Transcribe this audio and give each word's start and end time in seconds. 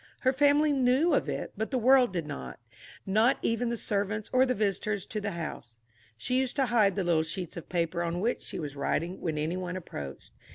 Her 0.21 0.33
family 0.33 0.71
knew 0.71 1.13
of 1.13 1.29
it, 1.29 1.53
but 1.55 1.69
the 1.69 1.77
world 1.77 2.11
did 2.11 2.25
not 2.25 2.57
not 3.05 3.37
even 3.43 3.69
the 3.69 3.77
servants 3.77 4.31
or 4.33 4.47
the 4.47 4.55
visitors 4.55 5.05
to 5.05 5.21
the 5.21 5.33
house. 5.33 5.77
She 6.17 6.39
used 6.39 6.55
to 6.55 6.65
hide 6.65 6.95
the 6.95 7.03
little 7.03 7.21
sheets 7.21 7.55
of 7.55 7.69
paper 7.69 8.01
on 8.01 8.19
which 8.19 8.41
she 8.41 8.57
was 8.57 8.75
writing 8.75 9.21
when 9.21 9.37
any 9.37 9.57
one 9.57 9.77
approached. 9.77 10.31